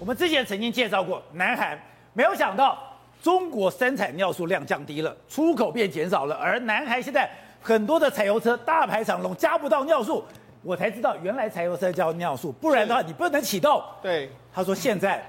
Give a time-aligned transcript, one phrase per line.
[0.00, 1.78] 我们之前曾经介绍过南韩，
[2.12, 2.76] 没有想到
[3.22, 7.30] 中国生产尿素量降低了，出口便减少了，而南韩现在
[7.62, 10.24] 很多的柴油车大排长龙，加不到尿素，
[10.62, 13.80] 我才知道原来柴油车叫尿素，不然的话你不能启动。
[14.02, 15.24] 对，他说现在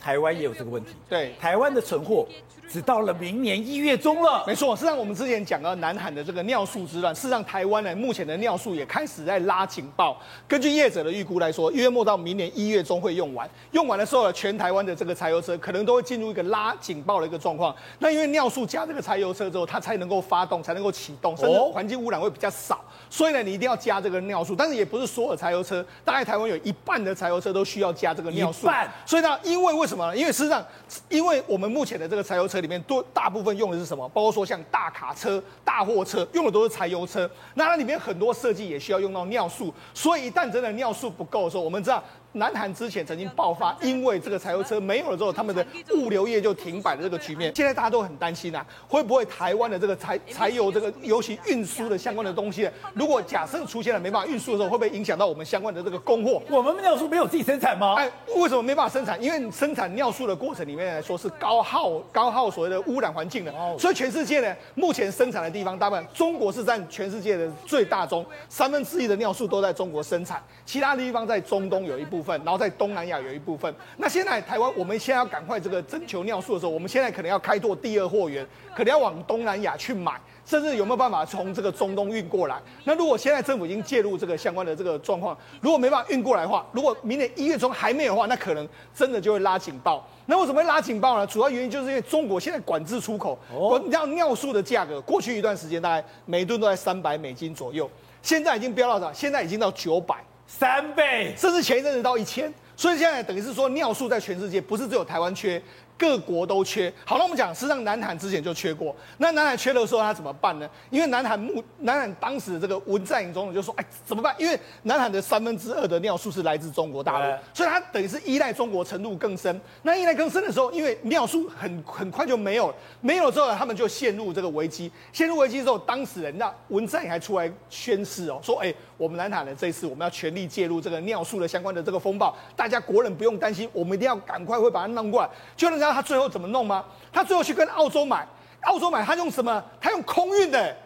[0.00, 2.26] 台湾也有这个问题，对，台湾的存货。
[2.70, 4.44] 只到了明年一月中了。
[4.46, 10.14] 没错，事实上我们之前讲到南韩的这个尿素之乱，事实上台湾呢目前的尿素也开始在拉警报。
[10.46, 17.74] 根据业者的预估来说，一月末到明年一月中会用完，用完的时候呢，全台湾的这个柴油车可能都会进入一个拉警报的一个状况。
[18.00, 22.84] 那因为尿素加这个柴油车之后，它才能够发动，才能够启动，甚至环境污染会比较少。
[23.08, 24.54] 所以呢，你一定要加这个尿素。
[24.54, 28.66] 但是也不是所有柴油车，大概台湾有一半的柴油车都需要加这个尿素。
[28.66, 28.92] 一半。
[29.06, 30.14] 所以呢，因为为什么呢？
[30.14, 30.62] 因为事实上，
[31.08, 34.08] 因为我们目前的这个柴油车里面多大部部分用的是什么？
[34.08, 42.02] 包括说像大卡车、大货车用的都是柴油车，那它里面很多设计也需要用到尿素，所以一旦真的尿素不够的时候，我们知道。
[42.38, 47.54] 南韩之前曾经爆发， 因为这个柴油车没有了之后，他们的物流业就停摆的这个局面。
[47.54, 56.42] 现在大家都很担心啊，会不会台湾的这个柴柴油这个尤其运输的相关的东西，如果假设出现了没办法运输的时候，会不会影响到我们相关的这个供货？
[56.48, 57.94] 我们尿素没有自己生产吗？
[57.96, 59.20] 哎，为什么没办法生产？
[59.22, 72.18] 因为生产尿素的过程里面来说是高耗高耗所谓的污染环境的，所以全世界呢，目前生产的地方大部分中国是占全世界的最大宗，三分之一的尿素都在中国生产，其他的地方在中东有一部。
[72.18, 73.74] 部分，然后在东南亚有一部分。
[73.96, 82.60] 那现在台湾，我们现在要赶快这个征求尿素的时候，我们现在可能要开拓第二货源，可能要往东南亚去买，甚至有没有办法从这个中东运过来？
[82.84, 90.06] 那如果现在政府已经介入这个相关的这个状况，如果没办法运过来的话，如果明年一月中还没有的话，那可能真的就会拉警报。
[90.26, 91.26] 那为什么会拉警报呢？
[91.26, 99.12] 主要原因就是因为中国现在管制出口，哦，你知道尿素的价格，过去一段时间大概每吨都在三百美金左右，现在已经飙到啥？
[99.12, 100.16] 现在已经到九百。
[100.48, 105.62] 三倍，甚至前一阵子到一千，所以现在等于是说尿素在全世界不是只有台湾缺。
[105.98, 108.94] 各国都缺，好，了我们讲，实际上南韩之前就缺过。
[109.16, 110.70] 那南韩缺的时候，他怎么办呢？
[110.90, 114.32] 因为南韩目南韩当时的这个文在寅总统就说：“哎，怎么办？
[114.38, 119.60] 因为南韩的三分之二的尿素是来自中国大陆，所以他等于是依赖中国程度更深。
[119.82, 124.88] 那依赖更深的时候，因为尿素很很快就没有了，没有了之后，他们就陷入这个危机。
[125.12, 135.28] 陷入危机之后，当时人那文在寅还出来宣誓哦，说：哎，我们南韩的这一次我们要全力介入这个尿素的相关的这个风暴，大家国人不用担心，我们一定要赶快会把它弄过来。
[135.56, 135.87] 就人家。
[135.92, 136.84] 他最后怎么弄吗？
[137.12, 138.26] 他最后去跟澳洲买，
[138.62, 139.64] 澳洲买他用什么？
[139.80, 140.76] 他用空运的，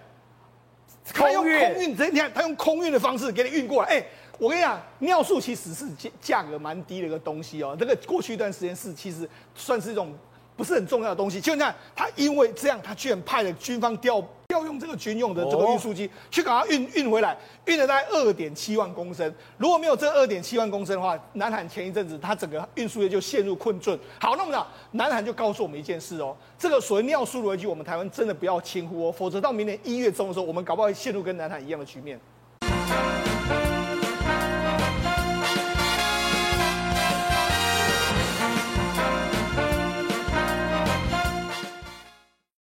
[1.12, 3.88] 他用空运，这你看他用空运的方式给你运过来。
[3.88, 4.06] 哎，
[4.38, 7.76] 我跟你讲，尿素其实是价价格蛮低的一个东西哦。
[7.78, 10.12] 这个过去一段时间是其实算是一种
[10.56, 11.40] 不是很重要的东西。
[11.40, 14.22] 就你看他因为这样，他居然派了军方调。
[14.52, 19.32] 要用这个军用的这个运输机去把它运运回来，运了大概二点七万公升。
[19.58, 23.98] 如果没有这二点七万公升的话，南韩前一阵子它整个运输业就陷入困顿。
[24.20, 32.20] 好，那么呢，南韩就告诉我们一件事哦，这个所谓尿素的危机，我们台湾真的不要轻忽哦，否则到明年一月中的时候，我们搞不好会陷入跟南韩一样的局面。